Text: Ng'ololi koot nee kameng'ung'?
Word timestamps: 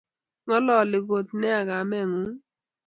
Ng'ololi 0.45 0.99
koot 1.07 1.27
nee 1.41 1.61
kameng'ung'? 1.69 2.39